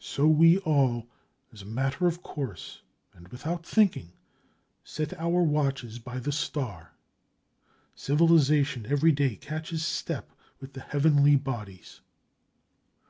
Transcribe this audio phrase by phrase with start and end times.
[0.00, 1.06] So we all,
[1.52, 2.80] as a matter of course
[3.12, 4.12] and without thinking,
[4.82, 6.94] set our watches by the star.
[7.94, 12.00] Civilization every day catches step with the heavenly bodies.